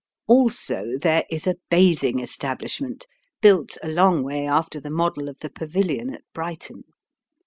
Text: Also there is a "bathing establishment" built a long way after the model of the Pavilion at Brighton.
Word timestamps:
Also 0.27 0.97
there 0.99 1.25
is 1.29 1.45
a 1.45 1.57
"bathing 1.69 2.21
establishment" 2.21 3.05
built 3.39 3.77
a 3.83 3.87
long 3.87 4.23
way 4.23 4.47
after 4.47 4.79
the 4.79 4.89
model 4.89 5.29
of 5.29 5.37
the 5.41 5.49
Pavilion 5.51 6.11
at 6.11 6.23
Brighton. 6.33 6.85